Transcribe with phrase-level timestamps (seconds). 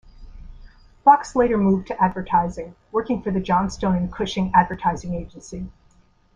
[1.05, 5.69] Fox later moved to advertising, working for the Johnstone and Cushing advertising agency.